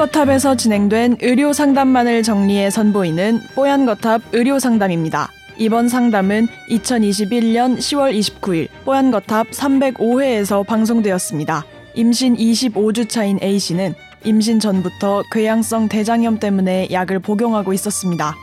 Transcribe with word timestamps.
뽀얀거탑에서 0.00 0.54
진행된 0.54 1.18
의료 1.20 1.52
상담만을 1.52 2.22
정리해 2.22 2.70
선보이는 2.70 3.42
뽀얀거탑 3.54 4.22
의료 4.32 4.58
상담입니다. 4.58 5.28
이번 5.58 5.90
상담은 5.90 6.48
2021년 6.70 7.76
10월 7.76 8.18
29일 8.18 8.68
뽀얀거탑 8.86 9.50
305회에서 9.50 10.66
방송되었습니다. 10.66 11.66
임신 11.94 12.34
25주 12.34 13.10
차인 13.10 13.38
A씨는 13.42 13.94
임신 14.24 14.58
전부터 14.58 15.22
궤양성 15.32 15.88
대장염 15.88 16.38
때문에 16.38 16.88
약을 16.90 17.18
복용하고 17.18 17.74
있었습니다. 17.74 18.34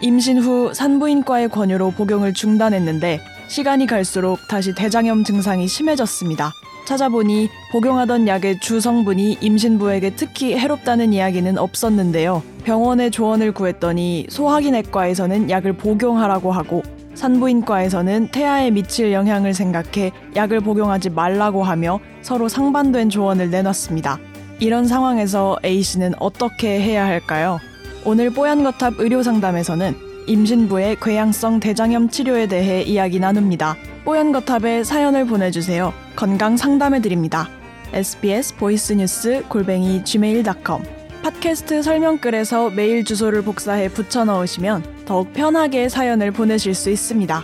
임신 0.00 0.38
후 0.38 0.74
산부인과의 0.74 1.48
권유로 1.50 1.92
복용을 1.92 2.34
중단했는데 2.34 3.20
시간이 3.46 3.86
갈수록 3.86 4.38
다시 4.48 4.74
대장염 4.74 5.22
증상이 5.22 5.68
심해졌습니다. 5.68 6.50
찾아보니 6.84 7.48
복용하던 7.72 8.28
약의 8.28 8.60
주 8.60 8.80
성분이 8.80 9.38
임신부에게 9.40 10.16
특히 10.16 10.56
해롭다는 10.56 11.12
이야기는 11.12 11.58
없었는데요. 11.58 12.42
병원의 12.64 13.10
조언을 13.10 13.52
구했더니 13.52 14.26
소화기내과에서는 14.28 15.50
약을 15.50 15.74
복용하라고 15.74 16.52
하고 16.52 16.82
산부인과에서는 17.14 18.28
태아에 18.32 18.70
미칠 18.70 19.12
영향을 19.12 19.54
생각해 19.54 20.12
약을 20.34 20.60
복용하지 20.60 21.10
말라고 21.10 21.62
하며 21.62 22.00
서로 22.22 22.48
상반된 22.48 23.10
조언을 23.10 23.50
내놨습니다. 23.50 24.18
이런 24.60 24.86
상황에서 24.86 25.58
A씨는 25.64 26.14
어떻게 26.18 26.80
해야 26.80 27.06
할까요? 27.06 27.58
오늘 28.04 28.30
뽀얀거탑 28.30 28.94
의료상담에서는 28.98 29.96
임신부의 30.26 30.96
궤양성 31.00 31.60
대장염 31.60 32.08
치료에 32.08 32.46
대해 32.46 32.82
이야기 32.82 33.20
나눕니다. 33.20 33.76
뽀얀거탑에 34.04 34.84
사연을 34.84 35.26
보내주세요. 35.26 35.92
건강 36.14 36.56
상담해드립니다. 36.56 37.48
sbs 37.92 38.56
보이스뉴스 38.56 39.44
골뱅이 39.48 40.04
gmail.com 40.04 40.82
팟캐스트 41.22 41.82
설명글에서 41.82 42.70
메일 42.70 43.04
주소를 43.04 43.42
복사해 43.42 43.88
붙여 43.88 44.26
넣으시면 44.26 44.84
더욱 45.06 45.32
편하게 45.32 45.88
사연을 45.88 46.32
보내실 46.32 46.74
수 46.74 46.90
있습니다. 46.90 47.42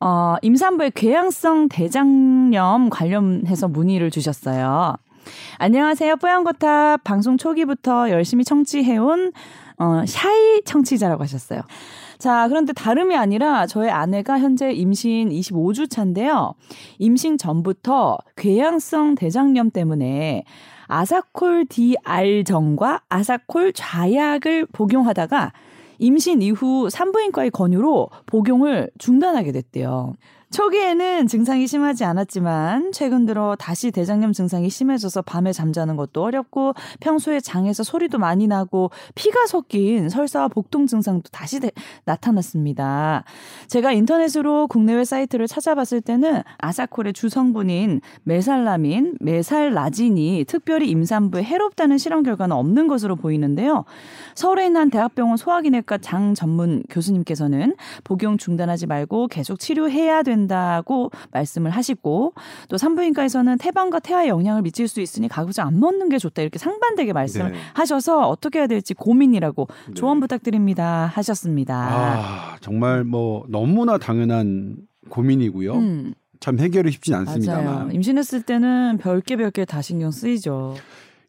어, 0.00 0.36
임산부의 0.42 0.90
궤양성 0.92 1.68
대장염 1.68 2.90
관련해서 2.90 3.68
문의를 3.68 4.10
주셨어요. 4.10 4.96
안녕하세요. 5.58 6.16
뽀얀거탑 6.16 7.04
방송 7.04 7.36
초기부터 7.36 8.10
열심히 8.10 8.44
청취해온 8.44 9.32
어, 9.78 10.04
샤이 10.06 10.62
청취자라고 10.64 11.22
하셨어요. 11.22 11.60
자, 12.18 12.48
그런데 12.48 12.72
다름이 12.72 13.14
아니라 13.16 13.66
저의 13.66 13.90
아내가 13.90 14.38
현재 14.38 14.72
임신 14.72 15.28
25주 15.28 15.90
차인데요. 15.90 16.54
임신 16.98 17.36
전부터 17.36 18.18
궤양성 18.36 19.16
대장염 19.16 19.70
때문에 19.70 20.44
아사콜 20.88 21.66
DR정과 21.66 23.02
아사콜 23.08 23.72
좌약을 23.74 24.66
복용하다가 24.72 25.52
임신 25.98 26.42
이후 26.42 26.88
산부인과의 26.90 27.50
권유로 27.50 28.10
복용을 28.26 28.90
중단하게 28.98 29.52
됐대요. 29.52 30.14
초기에는 30.52 31.26
증상이 31.26 31.66
심하지 31.66 32.04
않았지만 32.04 32.92
최근 32.92 33.26
들어 33.26 33.56
다시 33.58 33.90
대장염 33.90 34.32
증상이 34.32 34.70
심해져서 34.70 35.22
밤에 35.22 35.52
잠자는 35.52 35.96
것도 35.96 36.22
어렵고 36.22 36.74
평소에 37.00 37.40
장에서 37.40 37.82
소리도 37.82 38.18
많이 38.18 38.46
나고 38.46 38.90
피가 39.16 39.46
섞인 39.46 40.08
설사와 40.08 40.48
복통 40.48 40.86
증상도 40.86 41.28
다시 41.32 41.58
대, 41.58 41.72
나타났습니다. 42.04 43.24
제가 43.66 43.90
인터넷으로 43.92 44.68
국내외 44.68 45.04
사이트를 45.04 45.48
찾아봤을 45.48 46.00
때는 46.00 46.42
아사콜의 46.58 47.12
주성분인 47.12 48.00
메살라민, 48.22 49.16
메살라진이 49.20 50.44
특별히 50.46 50.88
임산부에 50.90 51.42
해롭다는 51.42 51.98
실험 51.98 52.22
결과는 52.22 52.54
없는 52.54 52.86
것으로 52.86 53.16
보이는데요. 53.16 53.84
서울에 54.36 54.66
있는 54.66 54.80
한 54.82 54.90
대학병원 54.90 55.36
소화기내과 55.36 55.98
장 55.98 56.34
전문 56.34 56.84
교수님께서는 56.88 57.74
복용 58.04 58.38
중단하지 58.38 58.86
말고 58.86 59.26
계속 59.26 59.58
치료해야 59.58 60.22
된다. 60.22 60.35
된다고 60.36 61.10
말씀을 61.32 61.70
하시고 61.70 62.34
또 62.68 62.76
산부인과에서는 62.76 63.58
태반과 63.58 64.00
태아에 64.00 64.28
영향을 64.28 64.62
미칠 64.62 64.86
수 64.86 65.00
있으니 65.00 65.28
가급적 65.28 65.66
안 65.66 65.80
먹는 65.80 66.08
게 66.08 66.18
좋다 66.18 66.42
이렇게 66.42 66.58
상반되게 66.58 67.12
말씀을 67.12 67.52
네. 67.52 67.58
하셔서 67.74 68.28
어떻게 68.28 68.58
해야 68.58 68.66
될지 68.66 68.94
고민이라고 68.94 69.68
네. 69.88 69.94
조언 69.94 70.20
부탁드립니다 70.20 71.10
하셨습니다. 71.14 71.74
아 71.74 72.56
정말 72.60 73.04
뭐 73.04 73.44
너무나 73.48 73.98
당연한 73.98 74.76
고민이고요. 75.08 75.74
음. 75.74 76.14
참 76.38 76.58
해결이 76.58 76.92
쉽진 76.92 77.14
않습니다만 77.14 77.64
맞아요. 77.64 77.90
임신했을 77.92 78.42
때는 78.42 78.98
별게 78.98 79.36
별게 79.36 79.64
다 79.64 79.80
신경 79.80 80.10
쓰이죠. 80.10 80.74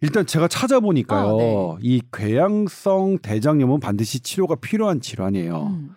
일단 0.02 0.26
제가 0.26 0.48
찾아보니까요. 0.48 1.28
아, 1.28 1.38
네. 1.38 1.78
이 1.82 2.02
궤양성 2.12 3.20
대장염은 3.22 3.80
반드시 3.80 4.20
치료가 4.20 4.56
필요한 4.56 5.00
질환이에요. 5.00 5.68
음. 5.68 5.96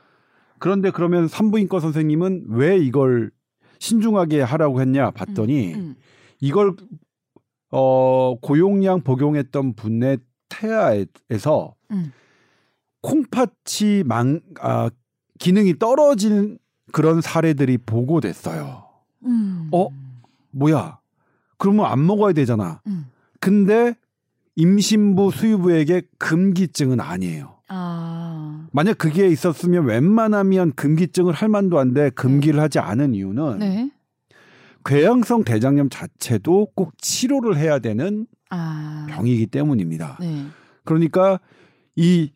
그런데 0.61 0.91
그러면 0.91 1.27
산부인과 1.27 1.81
선생님은 1.81 2.45
왜 2.51 2.79
이걸 2.79 3.33
신중하게 3.81 4.43
하라고 4.43 4.81
했냐 4.81 5.11
봤더니 5.11 5.75
음, 5.75 5.81
음. 5.81 5.97
이걸 6.39 6.77
어 7.73 8.37
고용량 8.41 9.01
복용했던 9.01 9.75
분의 9.75 10.19
태아에서 10.49 11.75
음. 11.91 12.13
콩팥이 13.01 14.05
망 14.05 14.41
아, 14.61 14.91
기능이 15.39 15.79
떨어진 15.79 16.59
그런 16.93 17.21
사례들이 17.23 17.79
보고됐어요. 17.79 18.85
음. 19.25 19.71
어 19.73 19.89
뭐야? 20.51 20.99
그러면 21.57 21.87
안 21.87 22.07
먹어야 22.07 22.35
되잖아. 22.35 22.83
음. 22.87 23.07
근데 23.41 23.95
임신부 24.57 25.31
수유부에게 25.31 26.03
금기증은 26.19 27.01
아니에요. 27.01 27.57
아. 27.69 28.30
만약 28.73 28.99
그게 28.99 29.29
있었으면 29.29 29.85
웬만하면 29.87 30.73
금기증을 30.75 31.33
할 31.33 31.49
만도 31.49 31.79
한데 31.79 32.11
금기를 32.11 32.57
네. 32.57 32.61
하지 32.61 32.79
않은 32.79 33.15
이유는 33.15 33.59
네. 33.59 33.91
궤양성 34.85 35.45
대장염 35.45 35.91
자체도 35.91 36.69
꼭 36.75 36.93
치료를 36.99 37.57
해야 37.57 37.79
되는 37.79 38.27
아. 38.49 39.07
병이기 39.11 39.47
때문입니다. 39.47 40.19
네. 40.21 40.45
그러니까 40.85 41.41
이 41.97 42.31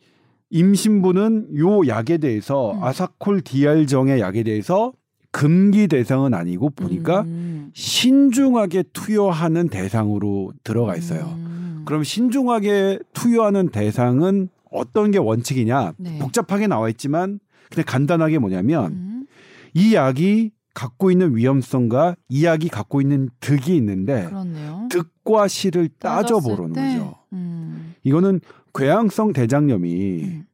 임신부는 0.51 1.59
요 1.59 1.87
약에 1.87 2.19
대해서 2.19 2.73
음. 2.73 2.85
아사콜 2.85 3.41
디알정의 3.41 4.21
약에 4.21 4.43
대해서 4.43 4.93
금기 5.33 5.89
대상은 5.89 6.33
아니고 6.33 6.71
보니까 6.71 7.23
음. 7.23 7.71
신중하게 7.75 8.85
투여하는 8.93 9.69
대상으로 9.69 10.53
들어가 10.63 10.95
있어요. 10.95 11.35
음. 11.37 11.83
그럼 11.85 12.05
신중하게 12.05 13.01
투여하는 13.15 13.71
대상은 13.71 14.49
어떤 14.75 15.11
게 15.11 15.19
원칙이냐 15.19 15.95
네. 15.99 16.19
복잡하게 16.19 16.67
나와 16.67 16.89
있지만 16.91 17.39
그냥 17.71 17.85
간단하게 17.87 18.39
뭐냐면 18.39 18.93
음. 18.93 19.27
이 19.73 19.95
약이 19.95 20.51
갖고 20.75 21.11
있는 21.11 21.37
위험성과 21.37 22.17
이 22.29 22.45
약이 22.45 22.69
갖고 22.69 23.01
있는 23.01 23.31
득이 23.41 23.77
있는데 23.77 24.27
그렇네요. 24.27 24.89
득과 24.91 25.47
실을 25.49 25.89
따져 26.01 26.41
보는 26.41 26.73
거죠. 26.73 27.15
음. 27.33 27.95
이거는 28.03 28.41
궤양성 28.75 29.33
대장염이 29.33 30.23
음. 30.25 30.47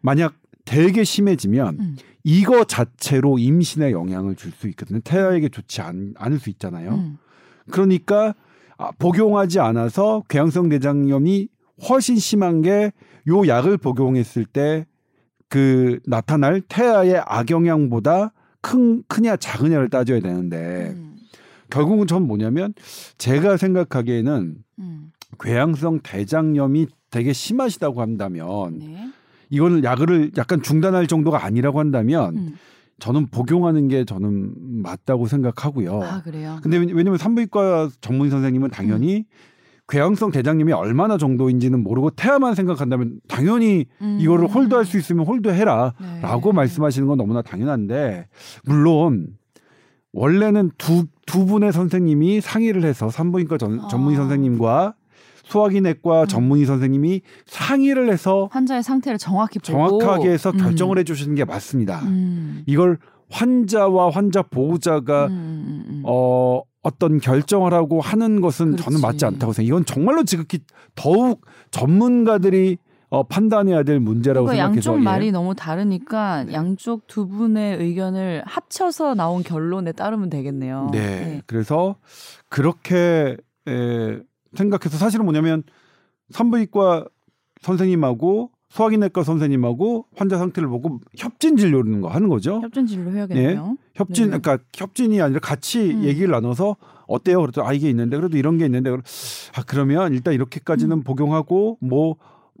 만약 0.00 0.34
되게 0.64 1.04
심해지면 1.04 1.78
음. 1.78 1.96
이거 2.24 2.64
자체로 2.64 3.38
임신에 3.38 3.90
영향을 3.92 4.34
줄 4.34 4.52
수 4.52 4.66
있거든요. 4.68 5.00
태아에게 5.00 5.50
좋지 5.50 5.82
않, 5.82 6.14
않을 6.16 6.38
수 6.38 6.48
있잖아요. 6.50 6.94
음. 6.94 7.18
그러니까 7.70 8.34
아, 8.78 8.90
복용하지 8.98 9.60
않아서 9.60 10.22
궤양성 10.28 10.68
대장염이 10.70 11.48
훨씬 11.88 12.16
심한 12.16 12.62
게 12.62 12.92
요 13.28 13.46
약을 13.46 13.76
복용했을 13.76 14.44
때 14.46 14.86
그 15.48 15.98
나타날 16.06 16.60
태아의 16.60 17.22
악영향보다 17.26 18.32
큰 18.60 19.02
크냐 19.08 19.36
작으냐를 19.36 19.88
따져야 19.88 20.20
되는데 20.20 20.92
음. 20.94 21.16
결국은 21.70 22.06
전 22.06 22.26
뭐냐면 22.26 22.74
제가 23.16 23.56
생각하기에는 23.56 24.56
음. 24.78 25.12
궤양성 25.40 26.00
대장염이 26.02 26.88
되게 27.10 27.32
심하시다고 27.32 28.02
한다면 28.02 28.78
네. 28.78 29.08
이거는 29.48 29.84
약을 29.84 30.32
약간 30.36 30.62
중단할 30.62 31.06
정도가 31.06 31.44
아니라고 31.44 31.80
한다면 31.80 32.36
음. 32.36 32.54
저는 32.98 33.28
복용하는 33.28 33.88
게 33.88 34.04
저는 34.04 34.82
맞다고 34.82 35.26
생각하고요. 35.28 36.02
아, 36.02 36.22
그래요? 36.22 36.58
근데 36.62 36.76
왜냐면 36.76 37.16
산부인과 37.16 37.90
전문의 38.00 38.30
선생님은 38.30 38.70
당연히 38.70 39.18
음. 39.18 39.24
궤양성 39.88 40.30
대장염이 40.30 40.72
얼마나 40.72 41.16
정도인지는 41.16 41.82
모르고 41.82 42.10
태아만 42.10 42.54
생각한다면 42.54 43.20
당연히 43.26 43.86
음. 44.02 44.18
이거를 44.20 44.46
홀드할 44.46 44.84
수 44.84 44.98
있으면 44.98 45.26
홀드해라라고 45.26 46.52
네. 46.52 46.52
말씀하시는 46.52 47.08
건 47.08 47.16
너무나 47.16 47.42
당연한데 47.42 48.28
물론 48.64 49.28
원래는 50.12 50.72
두, 50.78 51.06
두 51.26 51.46
분의 51.46 51.72
선생님이 51.72 52.40
상의를 52.40 52.84
해서 52.84 53.08
산부인과 53.08 53.56
전, 53.56 53.80
아. 53.80 53.88
전문의 53.88 54.16
선생님과 54.16 54.94
소화기내과 55.44 56.22
음. 56.22 56.26
전문의 56.26 56.66
선생님이 56.66 57.22
상의를 57.46 58.12
해서 58.12 58.48
환자의 58.52 58.82
상태를 58.82 59.16
정확히 59.16 59.58
보고. 59.58 59.98
정확하게 59.98 60.30
해서 60.30 60.50
음. 60.50 60.58
결정을 60.58 60.98
해주시는 60.98 61.34
게 61.34 61.44
맞습니다. 61.46 62.00
음. 62.02 62.62
이걸 62.66 62.98
환자와 63.30 64.10
환자 64.10 64.42
보호자가 64.42 65.26
음, 65.26 65.32
음, 65.32 65.84
음. 65.88 66.02
어 66.04 66.62
어떤 66.82 67.18
결정을 67.18 67.74
하고 67.74 68.00
하는 68.00 68.40
것은 68.40 68.72
그렇지. 68.72 68.84
저는 68.84 69.00
맞지 69.00 69.24
않다고 69.24 69.52
생각해요. 69.52 69.68
이건 69.68 69.84
정말로 69.84 70.24
지극히 70.24 70.60
더욱 70.94 71.44
전문가들이 71.70 72.78
어, 73.10 73.22
판단해야 73.22 73.84
될 73.84 74.00
문제라고 74.00 74.48
생각해서 74.48 74.76
양쪽 74.76 75.00
예. 75.00 75.02
말이 75.02 75.32
너무 75.32 75.54
다르니까 75.54 76.44
네. 76.44 76.52
양쪽 76.52 77.06
두 77.06 77.26
분의 77.26 77.78
의견을 77.78 78.42
합쳐서 78.44 79.14
나온 79.14 79.42
결론에 79.42 79.92
따르면 79.92 80.28
되겠네요. 80.28 80.90
네. 80.92 81.40
그래서 81.46 81.96
그렇게 82.50 83.36
에, 83.66 84.18
생각해서 84.54 84.98
사실은 84.98 85.24
뭐냐면 85.24 85.62
산부인과 86.30 87.06
선생님하고 87.62 88.50
소화기내과 88.70 89.22
선생님하고 89.22 90.06
환자 90.14 90.36
상태를 90.36 90.68
보고 90.68 91.00
협진 91.16 91.56
진료를 91.56 92.00
거 92.00 92.08
하는 92.08 92.28
거죠. 92.28 92.60
협진 92.62 92.86
진료 92.86 93.10
해야겠네요. 93.10 93.76
협진 93.94 94.30
네. 94.30 94.38
그러니까 94.38 94.64
협진이 94.74 95.20
아니라 95.20 95.40
같이 95.40 95.92
음. 95.92 96.04
얘기를 96.04 96.30
나눠서 96.30 96.76
어때요? 97.06 97.40
그래도 97.40 97.66
아 97.66 97.72
이게 97.72 97.88
있는데 97.88 98.16
그래도 98.16 98.36
이런 98.36 98.58
게 98.58 98.66
있는데 98.66 98.90
아 98.90 99.62
그러면 99.66 100.12
일단 100.12 100.34
이렇게까지는 100.34 100.98
음. 100.98 101.02
복용하고 101.02 101.78
뭐 101.80 102.16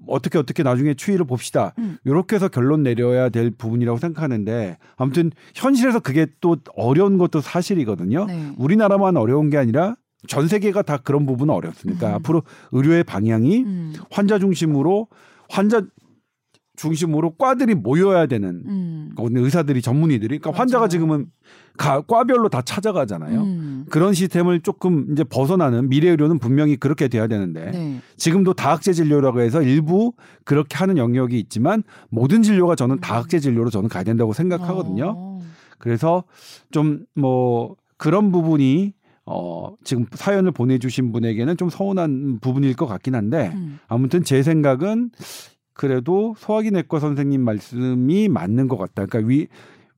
어떻게 0.06 0.38
어떻게 0.38 0.62
나중에 0.62 0.94
추이를 0.94 1.26
봅시다. 1.26 1.74
음. 1.78 1.98
이렇게 2.04 2.36
해서 2.36 2.48
결론 2.48 2.82
내려야 2.82 3.28
될 3.28 3.50
부분이라고 3.50 3.98
생각하는데 3.98 4.78
아무튼 4.96 5.30
현실에서 5.54 6.00
그게 6.00 6.26
또 6.40 6.56
어려운 6.74 7.18
것도 7.18 7.42
사실이거든요. 7.42 8.24
네. 8.26 8.52
우리나라만 8.56 9.18
어려운 9.18 9.50
게 9.50 9.58
아니라 9.58 9.94
전 10.26 10.48
세계가 10.48 10.82
다 10.82 10.96
그런 10.96 11.26
부분은 11.26 11.52
어렵습니다. 11.52 12.08
음. 12.08 12.14
앞으로 12.14 12.42
의료의 12.72 13.04
방향이 13.04 13.62
음. 13.64 13.92
환자 14.10 14.38
중심으로 14.38 15.08
환자 15.48 15.82
중심으로 16.76 17.32
과들이 17.32 17.74
모여야 17.74 18.26
되는 18.26 18.62
음. 18.66 19.10
거거든요. 19.16 19.44
의사들이 19.44 19.82
전문의들이 19.82 20.38
그러니까 20.38 20.60
환자가 20.60 20.82
맞아요. 20.82 20.88
지금은 20.88 21.26
가, 21.76 22.02
과별로 22.02 22.48
다 22.48 22.62
찾아가잖아요. 22.62 23.40
음. 23.42 23.84
그런 23.90 24.14
시스템을 24.14 24.60
조금 24.60 25.10
이제 25.10 25.24
벗어나는 25.24 25.88
미래 25.88 26.08
의료는 26.10 26.38
분명히 26.38 26.76
그렇게 26.76 27.08
돼야 27.08 27.26
되는데 27.26 27.72
네. 27.72 28.00
지금도 28.16 28.54
다학제 28.54 28.92
진료라고 28.92 29.40
해서 29.40 29.60
일부 29.62 30.12
그렇게 30.44 30.76
하는 30.76 30.98
영역이 30.98 31.38
있지만 31.40 31.82
모든 32.10 32.42
진료가 32.42 32.76
저는 32.76 33.00
다학제 33.00 33.40
진료로 33.40 33.70
저는 33.70 33.88
가야 33.88 34.04
된다고 34.04 34.32
생각하거든요. 34.32 35.14
어. 35.16 35.42
그래서 35.78 36.22
좀 36.70 37.04
뭐 37.16 37.74
그런 37.98 38.30
부분이 38.32 38.94
어 39.30 39.76
지금 39.84 40.06
사연을 40.10 40.52
보내주신 40.52 41.12
분에게는 41.12 41.56
좀 41.56 41.68
서운한 41.68 42.38
부분일 42.40 42.74
것 42.74 42.86
같긴 42.86 43.14
한데 43.14 43.52
음. 43.54 43.78
아무튼 43.86 44.24
제 44.24 44.42
생각은 44.42 45.10
그래도 45.74 46.34
소화기 46.38 46.70
내과 46.70 46.98
선생님 46.98 47.42
말씀이 47.42 48.28
맞는 48.28 48.68
것 48.68 48.78
같다. 48.78 49.06
그러니까 49.06 49.28
위 49.28 49.46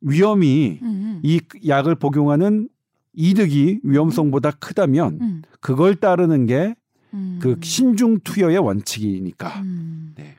위험이 0.01 0.81
음. 0.83 1.21
이 1.23 1.41
약을 1.67 1.95
복용하는 1.95 2.69
이득이 3.15 3.81
위험성보다 3.83 4.53
크다면 4.53 5.19
음. 5.21 5.43
그걸 5.61 5.95
따르는 5.95 6.47
게그 6.47 6.75
음. 7.15 7.57
신중 7.63 8.19
투여의 8.21 8.59
원칙이니까. 8.59 9.61
음. 9.63 10.13
네. 10.17 10.37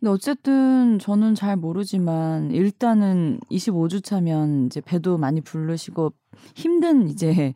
근데 0.00 0.10
어쨌든 0.12 0.98
저는 0.98 1.34
잘 1.34 1.56
모르지만 1.56 2.52
일단은 2.52 3.38
25주 3.50 4.02
차면 4.02 4.66
이제 4.66 4.80
배도 4.80 5.18
많이 5.18 5.42
부르시고 5.42 6.14
힘든 6.54 7.08
이제 7.10 7.52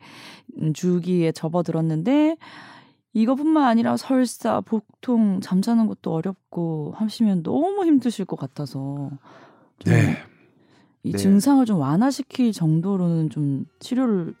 주기에 0.73 1.31
접어들었는데 1.31 2.37
이것뿐만 3.13 3.63
아니라 3.63 3.97
설사, 3.97 4.61
복통, 4.61 5.39
잠자는 5.41 5.87
것도 5.87 6.13
어렵고 6.13 6.93
하시면 6.97 7.41
너무 7.41 7.83
힘드실 7.83 8.25
것 8.25 8.37
같아서 8.37 9.09
좀 9.79 9.93
네. 9.93 10.17
이 11.01 11.13
네. 11.13 11.17
증상을 11.17 11.65
좀 11.65 11.79
완화시킬 11.79 12.51
정도로는 12.51 13.31
좀 13.31 13.65
치료를 13.79 14.35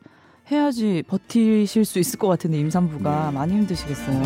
해야지 0.51 1.03
버티실 1.07 1.85
수 1.85 1.97
있을 1.97 2.19
것 2.19 2.27
같은데 2.27 2.59
임산부가 2.59 3.31
네. 3.31 3.35
많이 3.35 3.53
힘드시겠어요. 3.53 4.21